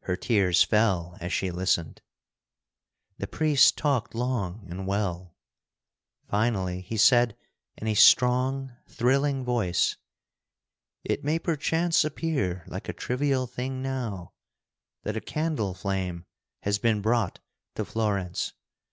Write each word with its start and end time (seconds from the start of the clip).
Her 0.00 0.16
tears 0.16 0.64
fell 0.64 1.16
as 1.20 1.32
she 1.32 1.52
listened. 1.52 2.02
The 3.18 3.28
priest 3.28 3.78
talked 3.78 4.12
long 4.12 4.66
and 4.68 4.84
well. 4.84 5.36
Finally 6.28 6.80
he 6.80 6.96
said 6.96 7.36
in 7.76 7.86
a 7.86 7.94
strong, 7.94 8.72
thrilling 8.88 9.44
voice: 9.44 9.96
"It 11.04 11.22
may 11.22 11.38
perchance 11.38 12.04
appear 12.04 12.64
like 12.66 12.88
a 12.88 12.92
trivial 12.92 13.46
thing 13.46 13.80
now, 13.80 14.32
that 15.04 15.16
a 15.16 15.20
candle 15.20 15.72
flame 15.72 16.26
has 16.62 16.80
been 16.80 17.00
brought 17.00 17.38
to 17.76 17.84
Florence. 17.84 18.54